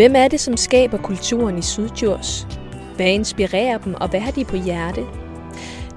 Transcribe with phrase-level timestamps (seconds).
[0.00, 2.46] Hvem er det, som skaber kulturen i Sydjurs?
[2.96, 5.06] Hvad inspirerer dem, og hvad har de på hjerte?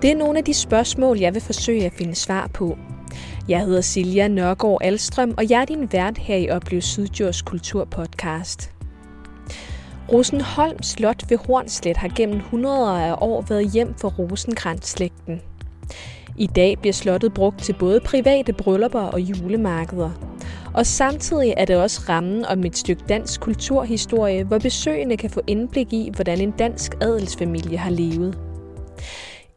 [0.01, 2.77] Det er nogle af de spørgsmål, jeg vil forsøge at finde svar på.
[3.47, 8.71] Jeg hedder Silja Nørgaard Alstrøm, og jeg er din vært her i Oplev Sydjurs Kulturpodcast.
[10.11, 15.41] Rosenholm Slot ved Hornslet har gennem hundreder af år været hjem for Rosenkrantz-slægten.
[16.37, 20.09] I dag bliver slottet brugt til både private bryllupper og julemarkeder.
[20.73, 25.41] Og samtidig er det også rammen om et stykke dansk kulturhistorie, hvor besøgende kan få
[25.47, 28.37] indblik i, hvordan en dansk adelsfamilie har levet.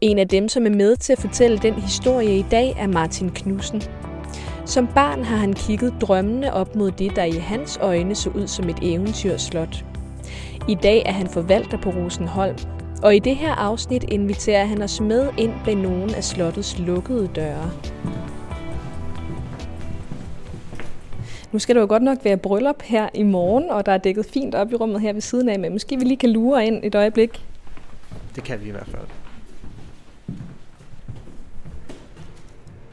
[0.01, 3.31] En af dem, som er med til at fortælle den historie i dag, er Martin
[3.31, 3.83] Knudsen.
[4.65, 8.47] Som barn har han kigget drømmende op mod det, der i hans øjne så ud
[8.47, 9.85] som et eventyrslot.
[10.69, 12.57] I dag er han forvalter på Rosenholm,
[13.03, 17.31] og i det her afsnit inviterer han os med ind bag nogle af slottets lukkede
[17.35, 17.71] døre.
[21.53, 24.27] Nu skal det jo godt nok være bryllup her i morgen, og der er dækket
[24.27, 26.81] fint op i rummet her ved siden af, men måske vi lige kan lure ind
[26.83, 27.45] et øjeblik.
[28.35, 29.07] Det kan vi i hvert fald.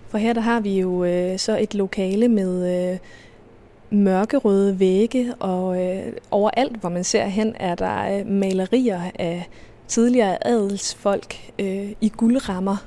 [0.07, 2.97] For her der har vi jo øh, så et lokale med øh,
[3.89, 9.49] mørkerøde vægge, og øh, overalt, hvor man ser hen, er der øh, malerier af
[9.93, 12.77] tidligere adelsfolk øh, i guldrammer.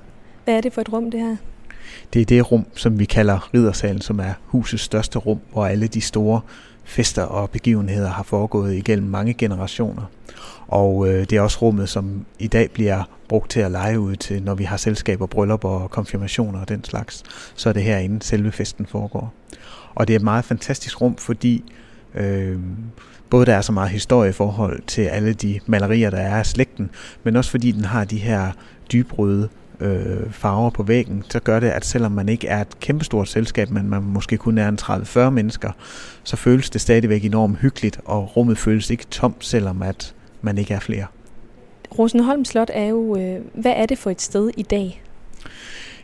[0.44, 1.36] Hvad er det for et rum, det her?
[2.12, 5.86] Det er det rum, som vi kalder Riddersalen, som er husets største rum, hvor alle
[5.86, 6.40] de store
[6.84, 10.02] fester og begivenheder har foregået igennem mange generationer.
[10.68, 14.16] Og øh, det er også rummet, som i dag bliver brugt til at lege ud
[14.16, 17.22] til, når vi har selskaber, bryllupper og konfirmationer og den slags.
[17.54, 19.34] Så er det herinde, selve festen foregår.
[19.94, 21.64] Og det er et meget fantastisk rum, fordi
[22.14, 22.58] øh,
[23.30, 26.46] både der er så meget historie i forhold til alle de malerier, der er af
[26.46, 26.90] slægten,
[27.22, 28.52] men også fordi den har de her
[28.92, 29.48] dybrøde
[29.80, 33.70] øh, farver på væggen, så gør det, at selvom man ikke er et kæmpestort selskab,
[33.70, 35.70] men man måske kun er en 30-40 mennesker,
[36.24, 40.74] så føles det stadigvæk enormt hyggeligt, og rummet føles ikke tomt, selvom at man ikke
[40.74, 41.06] er flere.
[41.98, 45.02] Rosenholm Slot er jo, øh, hvad er det for et sted i dag?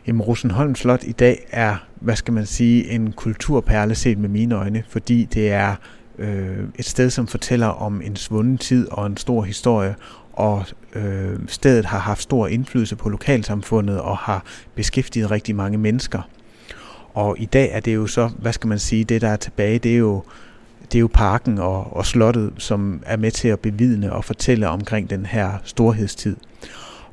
[0.07, 4.55] Jamen, Rosenholm Slot i dag er, hvad skal man sige, en kulturperle set med mine
[4.55, 5.75] øjne, fordi det er
[6.17, 9.95] øh, et sted, som fortæller om en svunden tid og en stor historie,
[10.33, 10.65] og
[10.95, 16.21] øh, stedet har haft stor indflydelse på lokalsamfundet og har beskæftiget rigtig mange mennesker.
[17.13, 19.79] Og i dag er det jo så, hvad skal man sige, det der er tilbage,
[19.79, 20.23] det er jo,
[20.91, 24.69] det er jo parken og, og slottet, som er med til at bevidne og fortælle
[24.69, 26.35] omkring den her storhedstid.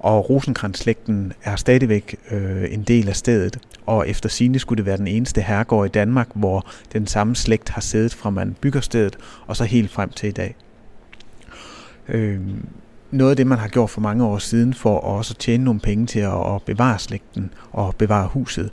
[0.01, 4.97] Og Rosenkrantz-slægten er stadigvæk øh, en del af stedet, og efter sine skulle det være
[4.97, 9.17] den eneste herregård i Danmark, hvor den samme slægt har siddet fra man bygger stedet,
[9.47, 10.57] og så helt frem til i dag.
[12.09, 12.41] Øh,
[13.11, 15.81] noget af det, man har gjort for mange år siden, for også at tjene nogle
[15.81, 18.71] penge til at bevare slægten og bevare huset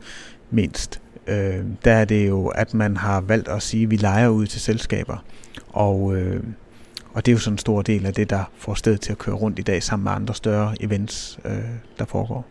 [0.52, 4.28] mindst, øh, der er det jo, at man har valgt at sige, at vi leger
[4.28, 5.24] ud til selskaber.
[5.70, 6.44] Og, øh,
[7.18, 9.18] og det er jo sådan en stor del af det, der får sted til at
[9.18, 11.52] køre rundt i dag sammen med andre større events, øh,
[12.00, 12.46] der foregår.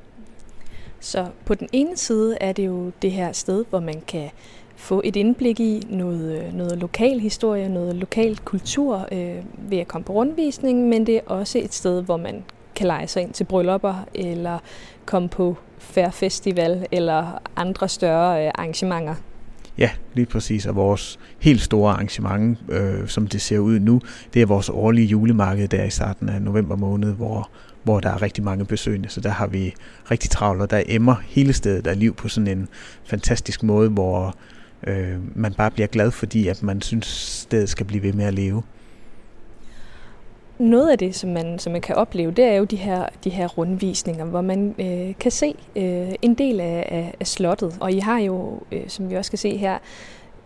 [1.00, 4.30] Så på den ene side er det jo det her sted, hvor man kan
[4.76, 9.88] få et indblik i noget, øh, noget lokal historie, noget lokal kultur øh, ved at
[9.88, 12.44] komme på rundvisning, men det er også et sted, hvor man
[12.74, 14.58] kan lege sig ind til bryllupper eller
[15.04, 19.14] komme på Fair Festival eller andre større øh, arrangementer.
[19.78, 20.66] Ja, lige præcis.
[20.66, 24.00] Og vores helt store arrangement, øh, som det ser ud nu,
[24.34, 27.50] det er vores årlige julemarked der i starten af november måned, hvor,
[27.82, 29.08] hvor der er rigtig mange besøgende.
[29.08, 29.74] Så der har vi
[30.10, 32.68] rigtig travlt, og der emmer hele stedet af liv på sådan en
[33.04, 34.34] fantastisk måde, hvor
[34.86, 38.34] øh, man bare bliver glad, fordi at man synes, stedet skal blive ved med at
[38.34, 38.62] leve.
[40.58, 43.30] Noget af det, som man, som man kan opleve, det er jo de her, de
[43.30, 47.76] her rundvisninger, hvor man øh, kan se øh, en del af, af, af slottet.
[47.80, 49.74] Og I har jo, øh, som vi også kan se her,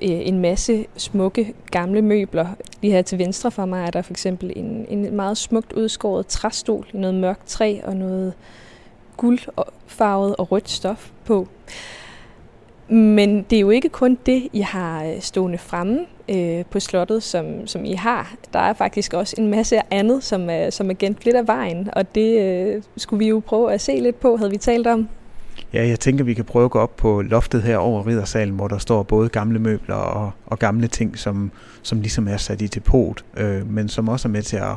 [0.02, 2.46] øh, en masse smukke gamle møbler.
[2.82, 6.26] Lige her til venstre for mig er der for eksempel en, en meget smukt udskåret
[6.26, 8.32] træstol i noget mørkt træ og noget
[9.16, 11.48] guldfarvet og rødt stof på.
[12.90, 15.98] Men det er jo ikke kun det, I har øh, stående fremme
[16.28, 18.34] øh, på slottet, som, som I har.
[18.52, 21.88] Der er faktisk også en masse andet, som er, som er gemt lidt af vejen,
[21.92, 25.08] og det øh, skulle vi jo prøve at se lidt på, havde vi talt om.
[25.72, 28.68] Ja, jeg tænker, vi kan prøve at gå op på loftet her over Riddersalen, hvor
[28.68, 31.50] der står både gamle møbler og, og gamle ting, som,
[31.82, 34.76] som ligesom er sat i depot, øh, men som også er med til at,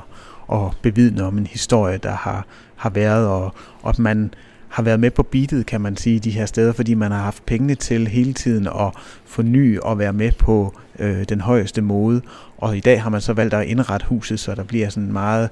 [0.51, 2.45] at bevidne om en historie, der har,
[2.75, 4.33] har været, og, og at man
[4.73, 7.45] har været med på beatet, kan man sige, de her steder, fordi man har haft
[7.45, 8.91] pengene til hele tiden at
[9.25, 12.21] forny og være med på øh, den højeste mode.
[12.57, 15.49] Og i dag har man så valgt at indrette huset, så der bliver sådan meget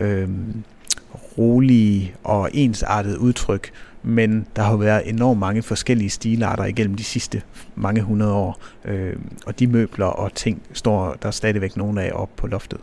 [0.00, 0.28] øh,
[1.38, 3.72] rolige og ensartet udtryk
[4.02, 7.42] men der har været enormt mange forskellige stilarter igennem de sidste
[7.74, 9.16] mange hundrede år, øh,
[9.46, 12.78] og de møbler og ting står der stadigvæk nogle af op på loftet.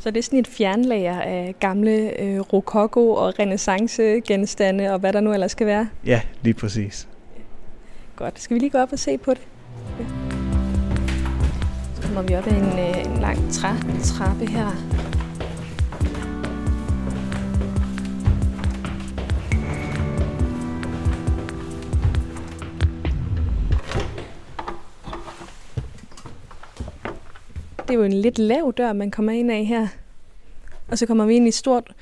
[0.00, 5.20] Så det er sådan et fjernlager af gamle øh, rokoko- og renaissance-genstande og hvad der
[5.20, 5.88] nu ellers skal være?
[6.06, 7.08] Ja, lige præcis.
[8.16, 8.40] Godt.
[8.40, 9.40] Skal vi lige gå op og se på det?
[10.00, 10.04] Ja.
[11.94, 13.68] Så kommer vi op ad en, øh, en lang træ,
[14.02, 14.70] trappe her.
[27.88, 29.86] Det er jo en lidt lav dør, man kommer ind af her.
[30.88, 31.92] Og så kommer vi ind i et stort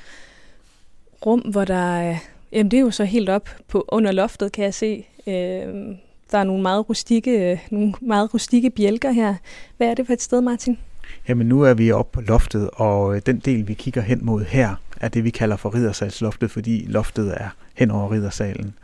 [1.26, 2.10] rum, hvor der...
[2.10, 2.18] Øh,
[2.52, 5.06] jamen, det er jo så helt op på under loftet, kan jeg se.
[5.26, 5.32] Øh,
[6.30, 9.34] der er nogle meget rustikke, nogle meget rustikke bjælker her.
[9.76, 10.78] Hvad er det for et sted, Martin?
[11.28, 14.44] Jamen nu er vi oppe på loftet, og øh, den del, vi kigger hen mod
[14.44, 18.74] her, er det, vi kalder for riddersalsloftet, fordi loftet er hen over riddersalen.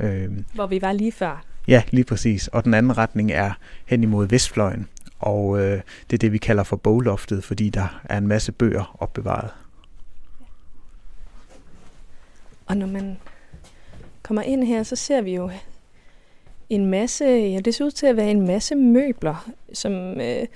[0.00, 1.44] Øh, Hvor vi var lige før.
[1.68, 2.48] Ja, lige præcis.
[2.48, 3.52] Og den anden retning er
[3.86, 4.86] hen imod vestfløjen,
[5.18, 5.80] og øh,
[6.10, 9.50] det er det, vi kalder for bogloftet, fordi der er en masse bøger opbevaret.
[12.66, 13.16] Og når man
[14.22, 15.50] kommer ind her, så ser vi jo
[16.70, 20.46] en masse, ja, det ser ud til at være en masse møbler, som øh,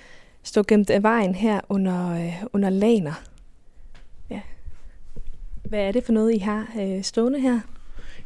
[0.43, 3.23] står gemt af vejen her under, øh, under laner.
[4.31, 4.41] Ja.
[5.65, 7.61] Hvad er det for noget, I har øh, stående her?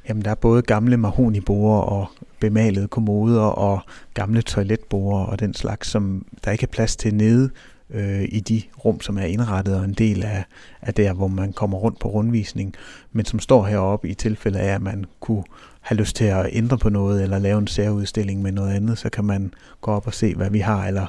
[0.08, 2.06] Jamen, der er både gamle mahoniborde og
[2.40, 3.80] bemalede kommoder og
[4.14, 7.50] gamle toiletborde og den slags, som der ikke er plads til nede
[7.90, 10.44] øh, i de rum, som er indrettet og en del af,
[10.82, 12.74] af der, hvor man kommer rundt på rundvisning,
[13.12, 15.44] men som står heroppe i tilfælde af, at man kunne
[15.80, 19.10] have lyst til at ændre på noget eller lave en særudstilling med noget andet, så
[19.10, 21.06] kan man gå op og se, hvad vi har, eller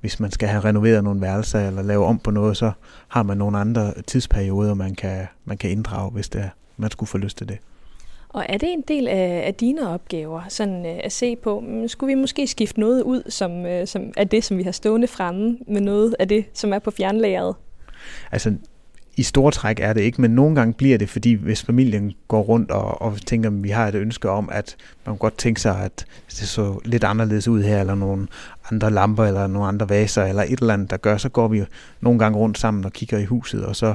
[0.00, 2.72] hvis man skal have renoveret nogle værelser eller lave om på noget, så
[3.08, 7.08] har man nogle andre tidsperioder, man kan, man kan inddrage, hvis det er, man skulle
[7.08, 7.58] få lyst til det.
[8.32, 11.88] Og er det en del af, af dine opgaver, sådan øh, at se på, mm,
[11.88, 15.06] skulle vi måske skifte noget ud, som, øh, som er det, som vi har stående
[15.06, 17.54] fremme, med noget af det, som er på fjernlageret?
[18.32, 18.54] Altså,
[19.16, 22.42] i store træk er det ikke, men nogle gange bliver det, fordi hvis familien går
[22.42, 24.76] rundt og, og tænker, at vi har et ønske om, at
[25.06, 28.26] man godt tænke sig, at det så lidt anderledes ud her, eller nogle
[28.70, 31.64] andre lamper, eller nogle andre vaser, eller et eller andet, der gør, så går vi
[32.00, 33.94] nogle gange rundt sammen og kigger i huset, og så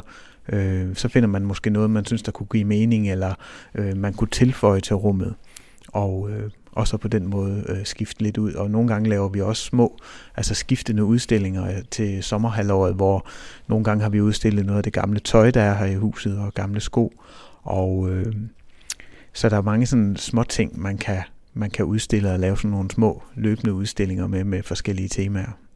[0.49, 3.33] øh, så finder man måske noget, man synes, der kunne give mening, eller
[3.75, 5.35] øh, man kunne tilføje til rummet.
[5.87, 8.53] Og, øh, og så på den måde øh, skifte lidt ud.
[8.53, 9.97] Og nogle gange laver vi også små,
[10.35, 13.27] altså skiftende udstillinger øh, til sommerhalvåret, hvor
[13.67, 16.39] nogle gange har vi udstillet noget af det gamle tøj, der er her i huset,
[16.39, 17.13] og gamle sko.
[17.63, 18.35] Og øh,
[19.33, 21.21] så der er mange sådan små ting, man kan,
[21.53, 25.66] man kan udstille og lave sådan nogle små løbende udstillinger med, med forskellige temaer.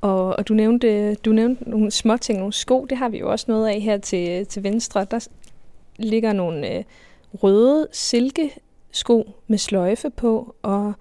[0.00, 3.30] Og, og du nævnte, du nævnte nogle små ting, nogle sko, det har vi jo
[3.30, 5.06] også noget af her til, til venstre.
[5.10, 5.28] Der
[5.96, 6.84] ligger nogle øh,
[7.42, 10.92] røde silkesko med sløjfe på, og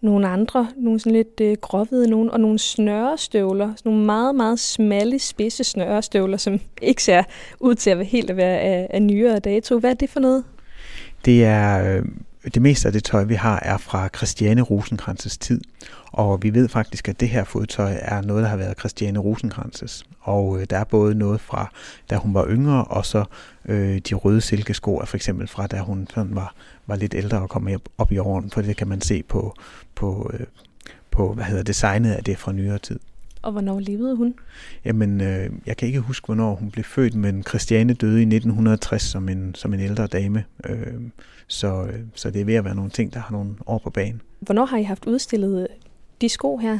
[0.00, 5.18] nogle andre, nogle sådan lidt øh, gråhvide nogle, og nogle snørestøvler, nogle meget, meget smalle,
[5.18, 7.22] spidse snørestøvler, som ikke ser
[7.60, 9.78] ud til at være helt at være af, af nyere dato.
[9.78, 10.44] Hvad er det for noget?
[11.24, 12.04] Det er øh,
[12.44, 15.60] det meste af det tøj, vi har, er fra Christiane Rosenkrantzes tid.
[16.06, 20.04] Og vi ved faktisk, at det her fodtøj er noget, der har været Christiane Rosenkrantzes.
[20.20, 21.72] Og øh, der er både noget fra,
[22.10, 23.24] da hun var yngre, og så
[23.64, 26.54] øh, de røde silkesko er for eksempel fra, da hun sådan var,
[26.86, 28.50] var lidt ældre og kom op, op i åren.
[28.50, 29.54] For det kan man se på,
[29.94, 30.46] på, øh,
[31.10, 32.98] på hvad hedder designet af det fra nyere tid.
[33.42, 34.34] Og hvornår levede hun?
[34.84, 39.02] Jamen, øh, jeg kan ikke huske, hvornår hun blev født, men Christiane døde i 1960
[39.02, 40.44] som en, som en ældre dame.
[40.66, 40.94] Øh,
[41.46, 43.90] så, øh, så det er ved at være nogle ting, der har nogle år på
[43.90, 44.20] banen.
[44.40, 45.68] Hvornår har I haft udstillet
[46.20, 46.78] de sko her?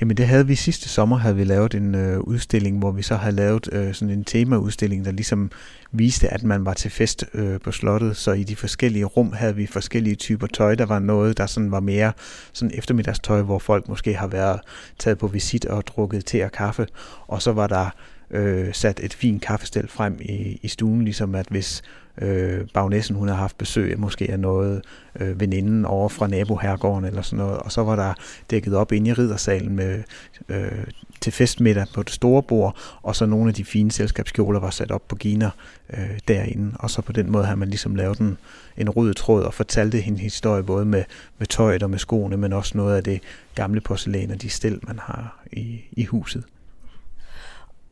[0.00, 3.16] Jamen det havde vi sidste sommer, havde vi lavet en øh, udstilling, hvor vi så
[3.16, 5.50] havde lavet øh, sådan en temaudstilling, der ligesom
[5.92, 8.16] viste, at man var til fest øh, på slottet.
[8.16, 10.74] Så i de forskellige rum havde vi forskellige typer tøj.
[10.74, 12.12] Der var noget, der sådan var mere
[12.52, 14.60] sådan eftermiddagstøj, hvor folk måske har været
[14.98, 16.86] taget på visit og drukket te og kaffe.
[17.26, 17.90] Og så var der
[18.30, 21.82] øh, sat et fint kaffestel frem i, i stuen, ligesom at hvis
[22.22, 24.82] øh, bagnessen hun havde haft besøg måske af noget
[25.20, 28.14] øh, veninden over fra nabohergården eller sådan noget, og så var der
[28.50, 30.02] dækket op inde i riddersalen med,
[30.48, 30.84] øh,
[31.20, 34.90] til festmiddag på det store bord, og så nogle af de fine selskabskjoler var sat
[34.90, 35.50] op på giner
[35.90, 38.38] øh, derinde, og så på den måde har man ligesom lavet en,
[38.76, 41.04] en rød tråd og fortalte hende historie både med,
[41.38, 43.20] med tøjet og med skoene, men også noget af det
[43.54, 46.44] gamle porcelæn og de stil, man har i, i huset.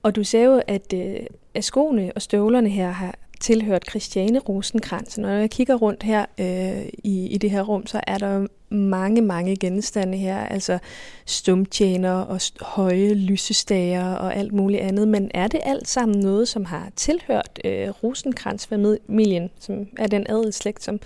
[0.02, 1.16] Og du sagde jo, at, øh,
[1.54, 5.18] at skoene og støvlerne her har tilhørt Christiane Rosenkrantz.
[5.18, 9.22] Når jeg kigger rundt her øh, i, i det her rum, så er der mange,
[9.22, 10.38] mange genstande her.
[10.38, 10.78] Altså
[11.26, 15.08] stumtjener og høje lysestager og alt muligt andet.
[15.08, 20.82] Men er det alt sammen noget, som har tilhørt øh, Rosenkrantz-familien, som er den adelslægt,
[20.82, 21.00] som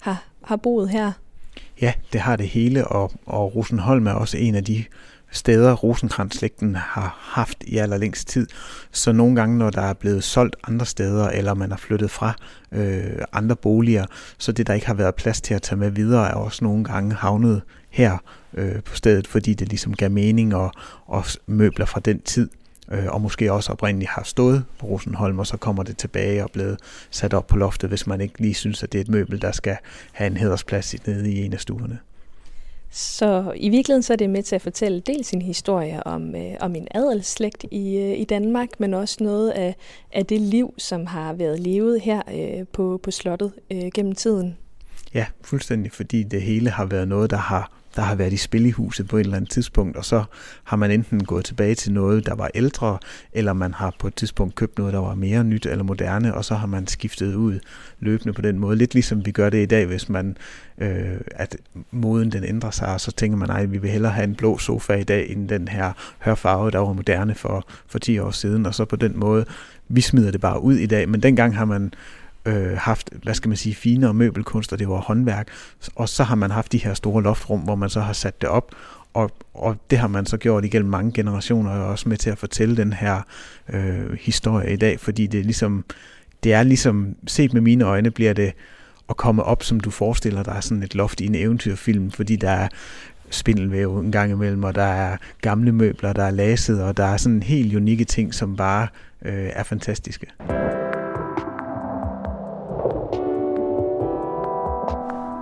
[0.00, 1.12] har, har boet her?
[1.80, 4.84] Ja, det har det hele, og, og Rosenholm er også en af de
[5.30, 8.46] steder, Rosenkrantz-slægten har haft i allerlængst tid.
[8.90, 12.32] Så nogle gange, når der er blevet solgt andre steder, eller man er flyttet fra
[12.72, 14.06] øh, andre boliger,
[14.38, 16.84] så det, der ikke har været plads til at tage med videre, er også nogle
[16.84, 18.18] gange havnet her
[18.54, 20.72] øh, på stedet, fordi det ligesom gav mening og,
[21.06, 22.48] og møbler fra den tid
[22.90, 26.50] øh, og måske også oprindeligt har stået på Rosenholm, og så kommer det tilbage og
[26.50, 26.78] blevet
[27.10, 29.52] sat op på loftet, hvis man ikke lige synes, at det er et møbel, der
[29.52, 29.76] skal
[30.12, 31.98] have en hedersplads nede i en af stuerne.
[32.90, 36.54] Så i virkeligheden så er det med til at fortælle dels sin historie om, øh,
[36.60, 39.76] om en adelsslægt i, øh, i Danmark, men også noget af,
[40.12, 44.56] af det liv, som har været levet her øh, på, på slottet øh, gennem tiden.
[45.14, 48.66] Ja, fuldstændig, fordi det hele har været noget, der har der har været i spil
[48.66, 50.24] i huset på et eller andet tidspunkt, og så
[50.64, 52.98] har man enten gået tilbage til noget, der var ældre,
[53.32, 56.44] eller man har på et tidspunkt købt noget, der var mere nyt eller moderne, og
[56.44, 57.58] så har man skiftet ud
[58.00, 58.76] løbende på den måde.
[58.76, 60.36] Lidt ligesom vi gør det i dag, hvis man,
[60.78, 61.56] øh, at
[61.90, 64.58] moden den ændrer sig, og så tænker man, nej, vi vil hellere have en blå
[64.58, 68.66] sofa i dag, end den her hørfarve, der var moderne for, for 10 år siden,
[68.66, 69.44] og så på den måde,
[69.88, 71.92] vi smider det bare ud i dag, men dengang har man
[72.44, 75.48] øh, haft, hvad skal man sige, finere møbelkunst, og det var håndværk.
[75.94, 78.48] Og så har man haft de her store loftrum, hvor man så har sat det
[78.48, 78.74] op,
[79.14, 82.38] og, og det har man så gjort igennem mange generationer, og også med til at
[82.38, 83.22] fortælle den her
[83.68, 85.84] øh, historie i dag, fordi det er ligesom,
[86.44, 88.52] det er ligesom, set med mine øjne, bliver det
[89.08, 92.50] at komme op, som du forestiller dig, sådan et loft i en eventyrfilm, fordi der
[92.50, 92.68] er
[93.30, 97.16] spindelvæv en gang imellem, og der er gamle møbler, der er laset, og der er
[97.16, 98.88] sådan helt unikke ting, som bare
[99.24, 100.26] øh, er fantastiske.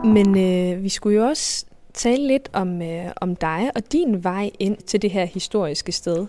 [0.07, 4.51] Men øh, vi skulle jo også tale lidt om, øh, om dig og din vej
[4.59, 6.27] ind til det her historiske sted.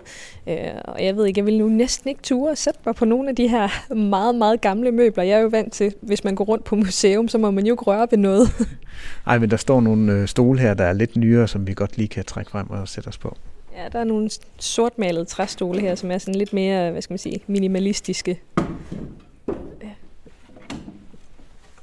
[0.48, 3.06] Øh, og jeg ved ikke, jeg vil nu næsten ikke ture og sætte mig på
[3.06, 5.24] nogle af de her meget, meget gamle møbler.
[5.24, 7.74] Jeg er jo vant til, hvis man går rundt på museum, så må man jo
[7.74, 8.50] ikke røre ved noget.
[9.26, 11.98] Nej, men der står nogle øh, stole her, der er lidt nyere, som vi godt
[11.98, 13.38] lige kan trække frem og sætte os på.
[13.78, 14.30] Ja, der er nogle
[14.60, 18.40] sortmalede træstole her, som er sådan lidt mere, hvad skal man sige, minimalistiske.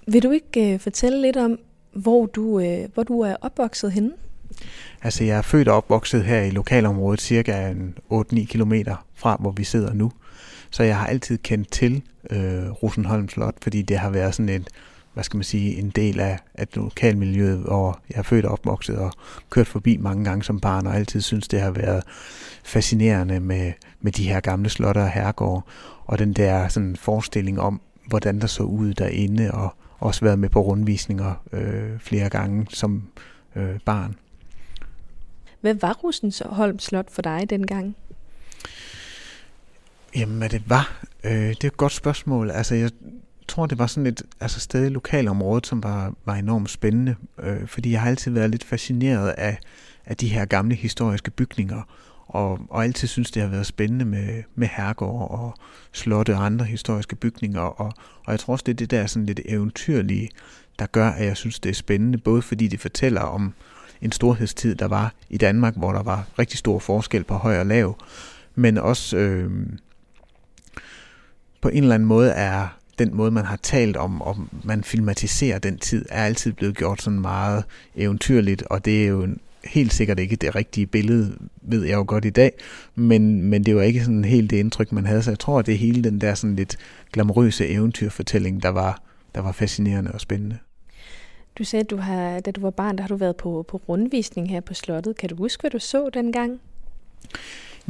[0.06, 1.58] Vil du ikke øh, fortælle lidt om,
[1.96, 4.10] hvor du, øh, hvor du er opvokset henne?
[5.02, 7.74] Altså, jeg er født og opvokset her i lokalområdet, cirka
[8.12, 8.72] 8-9 km
[9.14, 10.12] fra, hvor vi sidder nu.
[10.70, 14.68] Så jeg har altid kendt til øh, Rosenholm Slot, fordi det har været sådan et,
[15.14, 18.98] hvad skal man sige, en del af, af lokalmiljøet, hvor jeg er født og opvokset
[18.98, 19.12] og
[19.50, 22.02] kørt forbi mange gange som barn, og altid synes, det har været
[22.64, 25.62] fascinerende med, med de her gamle slotter og herregårde,
[26.06, 30.48] og den der sådan forestilling om, hvordan der så ud derinde, og også været med
[30.48, 33.02] på rundvisninger øh, flere gange som
[33.56, 34.16] øh, barn.
[35.60, 37.96] Hvad var Rosensholm Slot for dig dengang?
[40.16, 41.04] Jamen, hvad det var?
[41.24, 42.50] Øh, det er et godt spørgsmål.
[42.50, 42.90] Altså, jeg
[43.48, 47.66] tror, det var sådan et altså, sted i lokalområdet, som var, var enormt spændende, øh,
[47.66, 49.58] fordi jeg har altid været lidt fascineret af,
[50.04, 51.82] af de her gamle historiske bygninger,
[52.26, 55.54] og, og altid synes, det har været spændende med, med herregård og
[55.92, 57.92] slotte og andre historiske bygninger, og,
[58.24, 60.30] og jeg tror også, det er det der sådan lidt eventyrlige,
[60.78, 63.54] der gør, at jeg synes, det er spændende, både fordi det fortæller om
[64.02, 67.66] en storhedstid, der var i Danmark, hvor der var rigtig stor forskel på høj og
[67.66, 67.96] lav,
[68.54, 69.50] men også øh,
[71.60, 75.58] på en eller anden måde er den måde, man har talt om, og man filmatiserer
[75.58, 77.64] den tid, er altid blevet gjort sådan meget
[77.96, 82.04] eventyrligt, og det er jo en helt sikkert ikke det rigtige billede, ved jeg jo
[82.08, 82.52] godt i dag,
[82.94, 85.66] men, men det var ikke sådan helt det indtryk, man havde, så jeg tror, at
[85.66, 86.76] det hele den der sådan lidt
[87.12, 89.02] glamourøse eventyrfortælling, der var,
[89.34, 90.58] der var fascinerende og spændende.
[91.58, 93.82] Du sagde, at du har, da du var barn, der har du været på, på
[93.88, 95.16] rundvisning her på slottet.
[95.16, 96.60] Kan du huske, hvad du så dengang?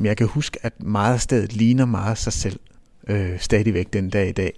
[0.02, 2.61] Jeg kan huske, at meget af stedet ligner meget sig selv
[3.09, 4.52] øh, stadigvæk den dag i dag.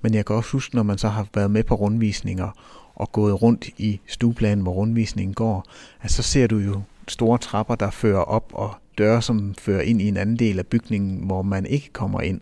[0.00, 2.50] Men jeg kan også huske, når man så har været med på rundvisninger
[2.96, 5.66] og gået rundt i stueplanen, hvor rundvisningen går,
[6.02, 10.02] at så ser du jo store trapper, der fører op, og døre, som fører ind
[10.02, 12.40] i en anden del af bygningen, hvor man ikke kommer ind.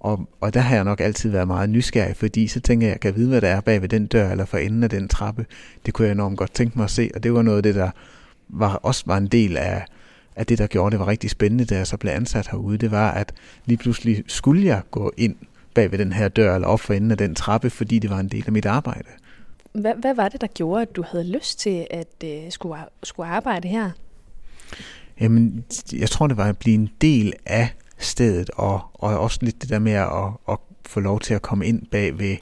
[0.00, 3.00] Og, og der har jeg nok altid været meget nysgerrig, fordi så tænker jeg, jeg
[3.00, 5.46] kan vide, hvad der er bag ved den dør, eller for enden af den trappe.
[5.86, 7.74] Det kunne jeg enormt godt tænke mig at se, og det var noget af det,
[7.74, 7.90] der
[8.48, 9.84] var, også var en del af,
[10.36, 12.78] af det, der gjorde det var rigtig spændende, da jeg så blev ansat herude.
[12.78, 13.32] Det var, at
[13.64, 15.36] lige pludselig skulle jeg gå ind
[15.74, 18.20] bag ved den her dør, eller op for enden af den trappe, fordi det var
[18.20, 19.08] en del af mit arbejde.
[19.72, 23.28] Hvad, hvad var det, der gjorde, at du havde lyst til at øh, skulle, skulle
[23.28, 23.90] arbejde her?
[25.20, 29.62] Jamen, jeg tror, det var at blive en del af stedet, og, og også lidt
[29.62, 30.08] det der med at,
[30.48, 32.36] at få lov til at komme ind bag ved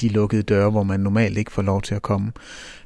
[0.00, 2.32] de lukkede døre, hvor man normalt ikke får lov til at komme.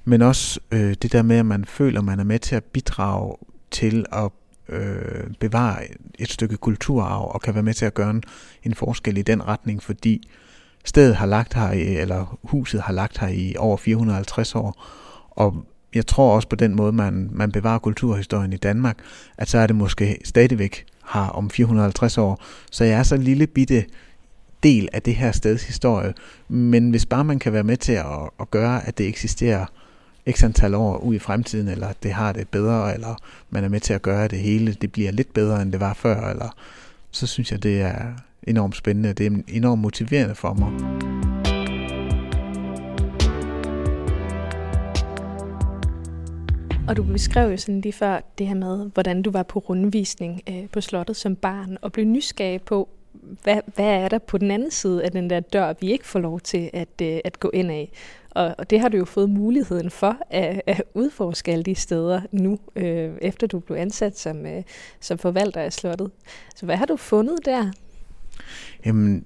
[0.04, 2.64] Men også øh, det der med, at man føler, at man er med til at
[2.64, 3.36] bidrage
[3.70, 4.30] til at
[4.68, 5.78] øh, bevare
[6.18, 8.22] et stykke kulturarv og kan være med til at gøre en,
[8.62, 10.28] en forskel i den retning, fordi
[10.84, 11.68] stedet har lagt her,
[12.02, 14.84] eller huset har lagt her i over 450 år,
[15.30, 15.64] og
[15.94, 18.98] jeg tror også på den måde, man, man bevarer kulturhistorien i Danmark,
[19.38, 22.40] at så er det måske stadigvæk har om 450 år.
[22.70, 23.84] Så jeg er så en lille bitte
[24.62, 26.14] del af det her steds historie.
[26.48, 29.66] Men hvis bare man kan være med til at, at gøre, at det eksisterer
[30.30, 33.14] x antal år ud i fremtiden, eller det har det bedre, eller
[33.50, 35.94] man er med til at gøre, det hele det bliver lidt bedre, end det var
[35.94, 36.48] før, eller
[37.10, 38.12] så synes jeg, det er
[38.46, 39.12] enormt spændende.
[39.12, 41.04] Det er enormt motiverende for mig.
[46.88, 50.40] Og du beskrev jo sådan lige før det her med, hvordan du var på rundvisning
[50.48, 52.88] øh, på slottet som barn, og blev nysgerrig på,
[53.42, 56.18] hvad, hvad er der på den anden side af den der dør, vi ikke får
[56.18, 57.92] lov til at, øh, at gå ind af.
[58.30, 62.20] Og, og det har du jo fået muligheden for at, at udforske alle de steder
[62.32, 64.62] nu, øh, efter du blev ansat som, øh,
[65.00, 66.10] som forvalter af slottet.
[66.56, 67.70] Så hvad har du fundet der?
[68.86, 69.24] Jamen,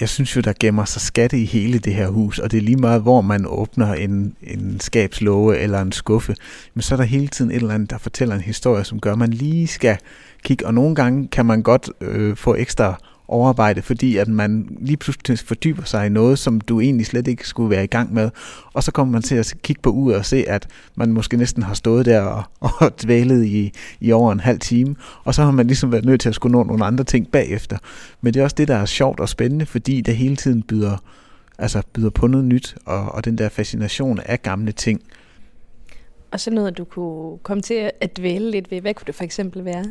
[0.00, 2.62] jeg synes jo, der gemmer sig skatte i hele det her hus, og det er
[2.62, 6.36] lige meget, hvor man åbner en, en skabslåge eller en skuffe,
[6.74, 9.12] men så er der hele tiden et eller andet, der fortæller en historie, som gør,
[9.12, 9.96] at man lige skal
[10.44, 14.96] kigge, og nogle gange kan man godt øh, få ekstra overarbejde, fordi at man lige
[14.96, 18.30] pludselig fordyber sig i noget, som du egentlig slet ikke skulle være i gang med.
[18.72, 21.62] Og så kommer man til at kigge på uret og se, at man måske næsten
[21.62, 22.42] har stået der og,
[22.80, 26.20] og dvælet i, i over en halv time, og så har man ligesom været nødt
[26.20, 27.78] til at skulle nå nogle andre ting bagefter.
[28.20, 30.96] Men det er også det, der er sjovt og spændende, fordi det hele tiden byder,
[31.58, 35.00] altså byder på noget nyt, og, og den der fascination af gamle ting.
[36.32, 38.80] Og så noget, du kunne komme til at dvæle lidt ved.
[38.80, 39.84] Hvad kunne det for eksempel være?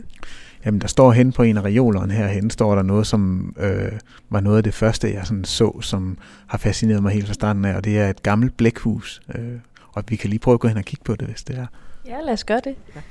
[0.66, 3.92] Jamen, der står hen på en af reolerne herhen, står der noget, som øh,
[4.30, 7.66] var noget af det første, jeg sådan så, som har fascineret mig helt fra starten
[7.66, 9.22] af, og det er et gammelt blækhus.
[9.36, 9.60] Øh,
[9.94, 11.66] og vi kan lige prøve at gå hen og kigge på det, hvis det er.
[12.06, 12.76] Ja, lad os gøre det.
[12.96, 13.02] Ja.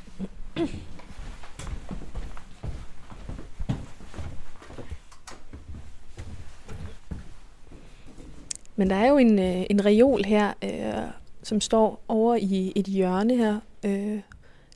[8.76, 11.11] Men der er jo en, øh, en reol her, øh,
[11.42, 14.21] som står over i et hjørne her, øh,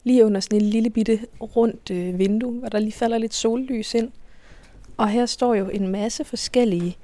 [0.05, 3.95] lige under sådan et lille bitte rundt øh, vindue, hvor der lige falder lidt sollys
[3.95, 4.11] ind.
[4.97, 6.97] Og her står jo en masse forskellige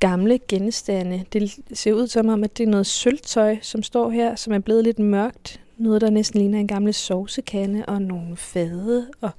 [0.00, 1.24] gamle genstande.
[1.32, 4.58] Det ser ud som om, at det er noget sølvtøj, som står her, som er
[4.58, 5.60] blevet lidt mørkt.
[5.78, 9.06] Noget, der næsten ligner en gammel sovsekande og nogle fade.
[9.20, 9.30] Og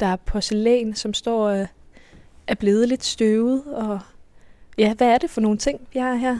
[0.00, 1.66] der er porcelæn, som står øh,
[2.46, 3.62] er blevet lidt støvet.
[3.66, 4.00] Og
[4.78, 6.38] ja, hvad er det for nogle ting, vi har her?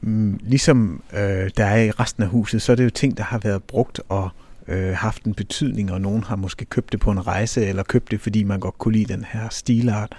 [0.00, 3.22] Mm, ligesom øh, der er i resten af huset, så er det jo ting, der
[3.22, 4.30] har været brugt og
[4.68, 8.10] øh, haft en betydning, og nogen har måske købt det på en rejse, eller købt
[8.10, 10.12] det, fordi man godt kunne lide den her stilart.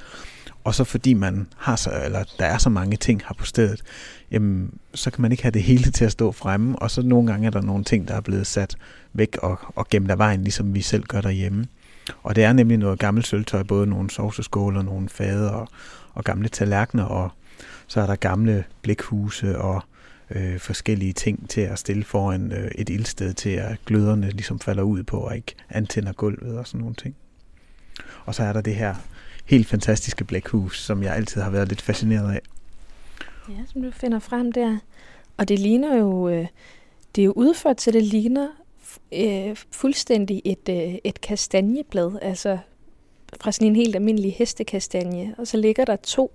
[0.64, 3.82] Og så fordi man har så, eller der er så mange ting her på stedet,
[4.32, 7.32] jamen, så kan man ikke have det hele til at stå fremme, og så nogle
[7.32, 8.76] gange er der nogle ting, der er blevet sat
[9.14, 11.66] væk og, og gemt af vejen, ligesom vi selv gør derhjemme.
[12.24, 15.68] Og det er nemlig noget gammelt sølvtøj, både nogle sovseskåler, nogle fader og,
[16.14, 17.32] og gamle tallerkener, og
[17.88, 19.84] så er der gamle blikhuse og
[20.30, 24.84] øh, forskellige ting til at stille foran øh, et ildsted til, at gløderne ligesom falder
[24.84, 27.16] ud på og ikke antænder gulvet og sådan nogle ting.
[28.26, 28.96] Og så er der det her
[29.46, 32.42] helt fantastiske blækhus, som jeg altid har været lidt fascineret af.
[33.50, 34.78] Ja, som du finder frem der.
[35.38, 36.48] Og det ligner jo, øh,
[37.16, 38.48] det er jo udført til, det ligner
[39.14, 42.58] øh, fuldstændig et, øh, et kastanjeblad, altså
[43.42, 45.36] fra sådan en helt almindelig hestekastanje.
[45.38, 46.32] Og så ligger der to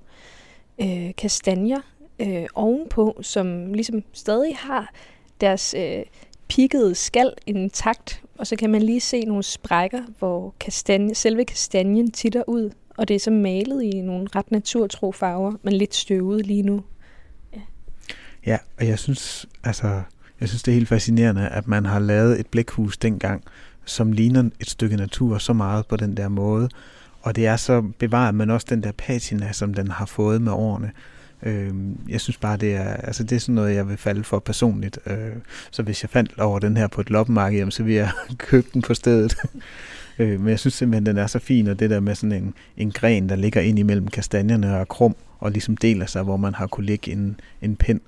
[0.80, 1.80] øh, kastanjer
[2.20, 4.92] øh, ovenpå, som ligesom stadig har
[5.40, 6.02] deres øh,
[6.48, 12.10] pikkede skal intakt, og så kan man lige se nogle sprækker, hvor kastanje, selve kastanjen
[12.10, 16.46] titter ud, og det er så malet i nogle ret naturtro farver, men lidt støvet
[16.46, 16.82] lige nu.
[17.56, 17.60] Ja,
[18.46, 20.02] ja og jeg synes, altså,
[20.40, 23.44] jeg synes, det er helt fascinerende, at man har lavet et blækhus dengang,
[23.84, 26.68] som ligner et stykke natur så meget på den der måde,
[27.22, 30.52] og det er så bevaret, men også den der patina, som den har fået med
[30.52, 30.92] årene.
[31.42, 31.74] Øh,
[32.08, 34.98] jeg synes bare, det er, altså det er sådan noget, jeg vil falde for personligt.
[35.06, 35.36] Øh,
[35.70, 38.82] så hvis jeg fandt over den her på et loppemarked, så vil jeg købe den
[38.82, 39.36] på stedet.
[40.18, 42.54] øh, men jeg synes simpelthen, den er så fin, og det der med sådan en,
[42.76, 46.54] en gren, der ligger ind imellem kastanjerne og krum, og ligesom deler sig, hvor man
[46.54, 48.00] har kunne lægge en, en pind.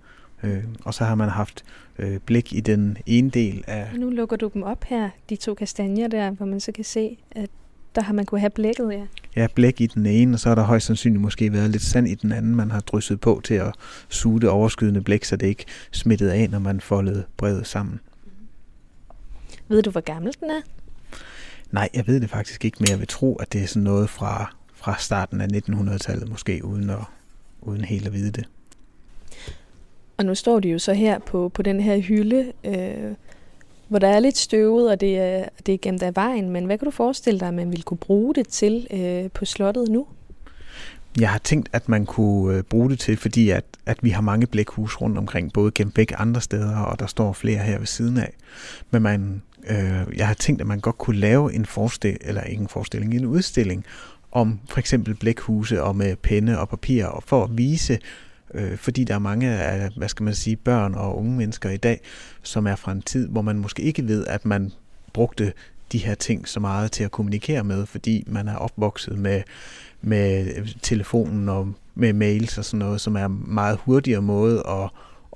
[0.43, 1.65] Øh, og så har man haft
[1.99, 3.87] øh, blik i den ene del af...
[3.99, 7.19] Nu lukker du dem op her, de to kastanjer der, hvor man så kan se,
[7.31, 7.51] at
[7.95, 9.07] der har man kunne have blækket, ja.
[9.37, 12.09] Ja, blæk i den ene, og så har der højst sandsynligt måske været lidt sand
[12.09, 13.75] i den anden, man har drysset på til at
[14.09, 18.01] suge det overskydende blæk, så det ikke smittede af, når man foldede brevet sammen.
[19.69, 20.61] Ved du, hvor gammel den er?
[21.71, 24.11] Nej, jeg ved det faktisk ikke, men jeg vil tro, at det er sådan noget
[24.11, 26.99] fra, fra starten af 1900-tallet måske, uden at,
[27.61, 28.49] uden helt at vide det.
[30.17, 33.15] Og nu står de jo så her på, på den her hylde, øh,
[33.89, 36.51] hvor der er lidt støvet, og det er, det er gemt af vejen.
[36.51, 39.45] Men hvad kan du forestille dig, at man ville kunne bruge det til øh, på
[39.45, 40.07] slottet nu?
[41.21, 44.21] Jeg har tænkt, at man kunne øh, bruge det til, fordi at, at vi har
[44.21, 47.87] mange blækhus rundt omkring, både gennem begge andre steder, og der står flere her ved
[47.87, 48.33] siden af.
[48.91, 52.63] Men man, øh, jeg har tænkt, at man godt kunne lave en forestilling, eller ikke
[52.63, 53.85] en forestilling, en udstilling
[54.33, 57.99] om for eksempel blækhuse og med penne og papir, og for at vise,
[58.55, 61.77] øh, fordi der er mange af, hvad skal man sige, børn og unge mennesker i
[61.77, 62.01] dag,
[62.43, 64.73] som er fra en tid, hvor man måske ikke ved, at man
[65.13, 65.53] brugte
[65.93, 69.43] de her ting så meget til at kommunikere med, fordi man er opvokset med,
[70.03, 70.47] med
[70.83, 74.91] telefonen og med mails og sådan noget, som er en meget hurtigere måde at,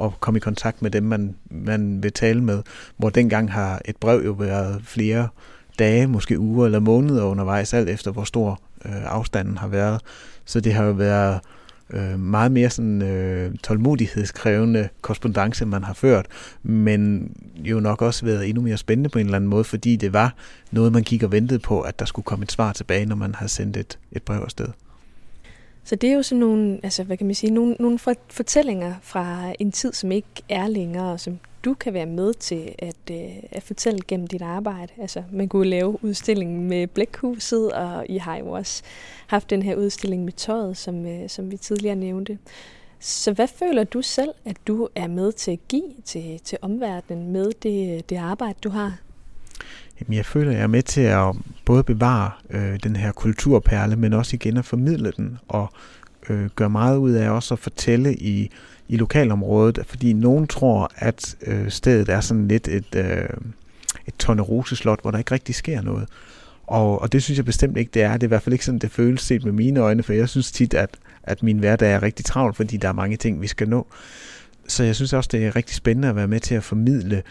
[0.06, 2.62] at komme i kontakt med dem, man, man vil tale med.
[2.96, 5.28] Hvor dengang har et brev jo været flere
[5.78, 10.00] dage, måske uger eller måneder undervejs, alt efter hvor stor øh, afstanden har været.
[10.44, 11.40] Så det har jo været øh,
[11.90, 16.26] Øh, meget mere sådan øh, tålmodighedskrævende korrespondence, man har ført,
[16.62, 20.12] men jo nok også været endnu mere spændende på en eller anden måde, fordi det
[20.12, 20.34] var
[20.70, 23.34] noget, man gik og ventede på, at der skulle komme et svar tilbage, når man
[23.34, 24.68] havde sendt et, et brev afsted.
[25.84, 27.98] Så det er jo sådan nogle, altså hvad kan man sige, nogle, nogle
[28.30, 32.96] fortællinger fra en tid, som ikke er længere, som du kan være med til at,
[33.10, 34.92] øh, at fortælle gennem dit arbejde.
[34.98, 38.82] Altså, man kunne lave udstillingen med Blækhuset, og I har jo også
[39.26, 42.38] haft den her udstilling med tøjet, som, øh, som vi tidligere nævnte.
[43.00, 47.32] Så hvad føler du selv, at du er med til at give til, til omverdenen
[47.32, 48.96] med det, øh, det arbejde, du har?
[50.00, 53.96] Jamen, jeg føler, at jeg er med til at både bevare øh, den her kulturperle,
[53.96, 55.68] men også igen at formidle den, og
[56.28, 58.50] øh, gøre meget ud af også at fortælle i
[58.88, 63.28] i lokalområdet, fordi nogen tror, at øh, stedet er sådan lidt et, øh,
[64.06, 66.08] et Tornerose-slot, hvor der ikke rigtig sker noget.
[66.66, 68.12] Og, og det synes jeg bestemt ikke, det er.
[68.12, 70.28] Det er i hvert fald ikke sådan, det føles set med mine øjne, for jeg
[70.28, 70.90] synes tit, at,
[71.22, 73.86] at min hverdag er rigtig travl, fordi der er mange ting, vi skal nå.
[74.68, 77.22] Så jeg synes også, det er rigtig spændende at være med til at formidle øh,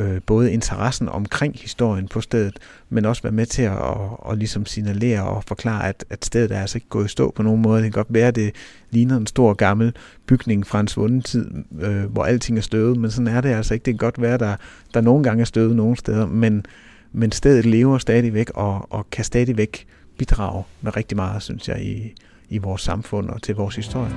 [0.00, 2.58] Øh, både interessen omkring historien på stedet,
[2.88, 6.52] men også være med til at, og, og ligesom signalere og forklare, at, at stedet
[6.52, 7.76] er altså ikke gået i stå på nogen måde.
[7.82, 8.54] Det kan godt være, at det
[8.90, 9.92] ligner en stor gammel
[10.26, 13.74] bygning fra en svunden tid, øh, hvor alting er støvet, men sådan er det altså
[13.74, 13.84] ikke.
[13.84, 14.56] Det kan godt være, at der,
[14.94, 16.66] der nogle gange er støvet nogle steder, men,
[17.12, 19.86] men stedet lever stadigvæk og, og kan stadigvæk
[20.18, 22.14] bidrage med rigtig meget, synes jeg, i,
[22.48, 24.12] i vores samfund og til vores historie.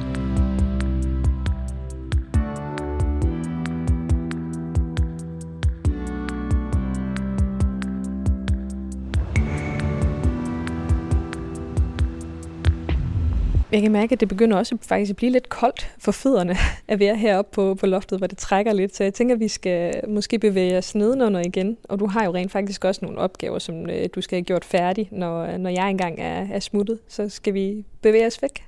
[13.71, 16.55] Jeg kan mærke, at det begynder også faktisk at blive lidt koldt for fødderne
[16.87, 18.95] at være heroppe på, på loftet, hvor det trækker lidt.
[18.95, 21.77] Så jeg tænker, at vi skal måske bevæge os nedenunder igen.
[21.83, 24.65] Og du har jo rent faktisk også nogle opgaver, som øh, du skal have gjort
[24.65, 26.99] færdig, når, når jeg engang er, er smuttet.
[27.07, 28.63] Så skal vi bevæge os væk.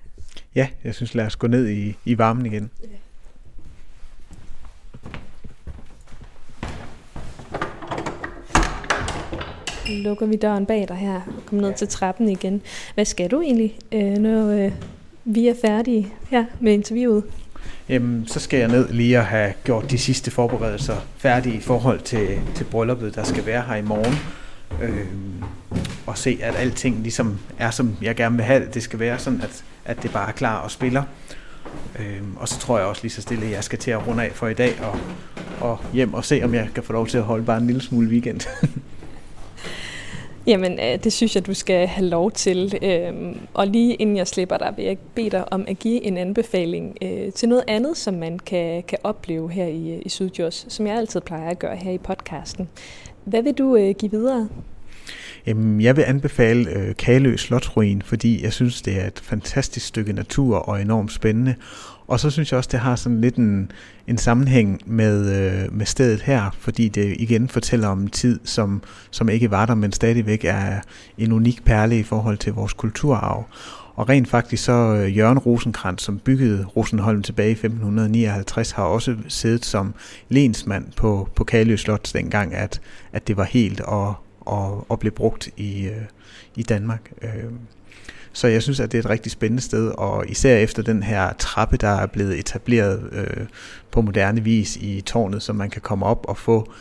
[0.55, 2.69] Ja, jeg synes, lad os gå ned i, i varmen igen.
[2.83, 2.87] Ja.
[9.89, 11.75] lukker vi døren bag dig her og kommer ned ja.
[11.75, 12.61] til trappen igen.
[12.93, 14.71] Hvad skal du egentlig, øh, når øh,
[15.25, 17.23] vi er færdige her med interviewet?
[17.89, 21.99] Jamen, så skal jeg ned lige at have gjort de sidste forberedelser færdige i forhold
[21.99, 24.15] til, til brylluppet, der skal være her i morgen.
[24.81, 25.07] Øh,
[26.07, 28.83] og se, at alting ligesom er, som jeg gerne vil have det.
[28.83, 31.03] skal være sådan, at, at det bare er klar og spiller.
[31.99, 34.23] Øh, og så tror jeg også lige så stille, at jeg skal til at runde
[34.23, 34.99] af for i dag og,
[35.61, 37.81] og hjem og se, om jeg kan få lov til at holde bare en lille
[37.81, 38.41] smule weekend.
[40.47, 42.79] Jamen, øh, det synes jeg, du skal have lov til.
[42.81, 46.17] Øhm, og lige inden jeg slipper dig, vil jeg bede dig om at give en
[46.17, 50.65] anbefaling øh, til noget andet, som man kan, kan opleve her i, øh, i Sydjurs,
[50.69, 52.69] som jeg altid plejer at gøre her i podcasten.
[53.25, 54.49] Hvad vil du give videre?
[55.45, 60.13] Jamen, jeg vil anbefale øh, Kalø Slotruin, fordi jeg synes, det er et fantastisk stykke
[60.13, 61.55] natur og enormt spændende.
[62.13, 63.71] Og så synes jeg også, det har sådan lidt en,
[64.07, 68.83] en sammenhæng med, øh, med stedet her, fordi det igen fortæller om en tid, som,
[69.11, 70.79] som ikke var der, men stadigvæk er
[71.17, 73.45] en unik perle i forhold til vores kulturarv.
[73.95, 79.15] Og rent faktisk så øh, Jørgen Rosenkrantz, som byggede Rosenholm tilbage i 1559, har også
[79.27, 79.93] siddet som
[80.29, 82.81] lensmand på, på Kalø Slot dengang, at,
[83.13, 86.05] at det var helt og, og, og blev brugt i, øh,
[86.55, 87.11] i Danmark.
[87.21, 87.51] Øh,
[88.33, 91.33] så jeg synes, at det er et rigtig spændende sted, og især efter den her
[91.33, 93.45] trappe, der er blevet etableret øh,
[93.91, 96.71] på moderne vis i tårnet, så man kan komme op og få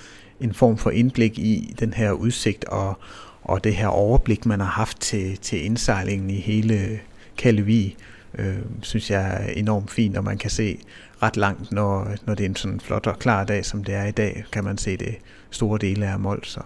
[0.40, 2.98] en form for indblik i den her udsigt og,
[3.42, 7.00] og det her overblik, man har haft til, til indsejlingen i hele
[7.38, 7.96] Kalevig,
[8.38, 10.78] øh, synes jeg er enormt fint, og man kan se
[11.22, 14.04] ret langt, når, når det er en sådan flot og klar dag, som det er
[14.04, 15.16] i dag, kan man se det
[15.50, 16.48] store dele af Mols.
[16.48, 16.60] Så,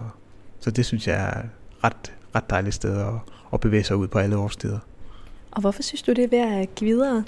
[0.60, 1.42] så det synes jeg er
[1.84, 3.12] ret, ret dejligt sted at,
[3.52, 4.78] at bevæge sig ud på alle årstider.
[5.50, 7.24] Og hvorfor synes du, det er værd at give videre?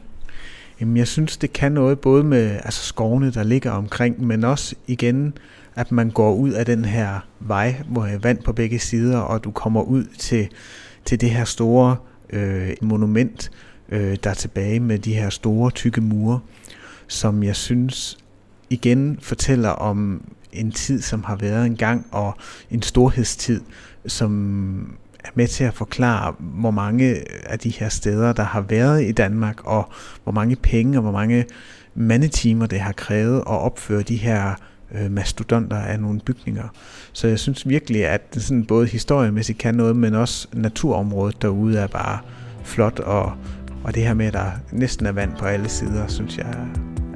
[0.80, 4.74] Jamen, jeg synes, det kan noget både med altså skovene, der ligger omkring, men også
[4.86, 5.34] igen,
[5.74, 9.44] at man går ud af den her vej, hvor jeg vand på begge sider, og
[9.44, 10.48] du kommer ud til,
[11.04, 11.96] til det her store
[12.30, 13.50] øh, monument,
[13.88, 16.40] øh, der er tilbage med de her store, tykke mure,
[17.08, 18.18] som jeg synes
[18.70, 22.36] igen fortæller om en tid, som har været engang, og
[22.70, 23.60] en storhedstid,
[24.06, 29.04] som er med til at forklare, hvor mange af de her steder, der har været
[29.04, 29.88] i Danmark, og
[30.22, 31.44] hvor mange penge og hvor mange
[31.94, 34.54] mandetimer det har krævet at opføre de her
[34.94, 36.68] øh, mastodonter af nogle bygninger.
[37.12, 41.78] Så jeg synes virkelig, at det sådan både historiemæssigt kan noget, men også naturområdet derude
[41.78, 42.18] er bare
[42.64, 43.32] flot, og,
[43.84, 46.68] og det her med, at der næsten er vand på alle sider, synes jeg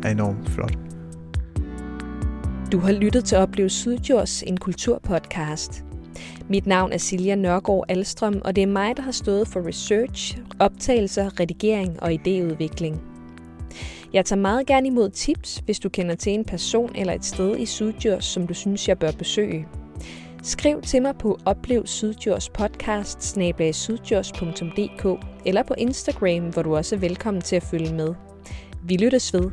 [0.03, 0.79] er enormt flot.
[2.73, 5.85] Du har lyttet til Oplev Sydjords, en kulturpodcast.
[6.48, 10.38] Mit navn er Silja Nørgaard Alstrøm, og det er mig, der har stået for research,
[10.59, 12.96] optagelser, redigering og idéudvikling.
[14.12, 17.59] Jeg tager meget gerne imod tips, hvis du kender til en person eller et sted
[17.59, 19.66] i Sydjurs, som du synes, jeg bør besøge.
[20.42, 23.22] Skriv til mig på Oplev Sydjurs podcast
[23.72, 28.14] sydjurs.dk eller på Instagram, hvor du også er velkommen til at følge med.
[28.85, 29.50] Vi lyttes ved.